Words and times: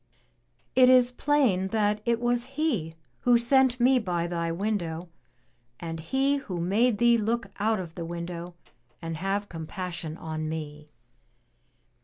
"It 0.73 0.89
is 0.89 1.11
plain 1.11 1.67
that 1.67 2.01
it 2.05 2.19
was 2.19 2.45
He 2.57 2.95
who 3.19 3.37
sent 3.37 3.79
me 3.79 3.99
by 3.99 4.25
thy 4.25 4.51
window, 4.51 5.09
and 5.79 5.99
He 5.99 6.37
who 6.37 6.59
made 6.59 6.97
thee 6.97 7.19
look 7.19 7.45
out 7.59 7.79
of 7.79 7.93
the 7.93 8.03
window 8.03 8.55
and 8.99 9.15
have 9.17 9.47
compassion 9.47 10.17
on 10.17 10.49
me." 10.49 10.87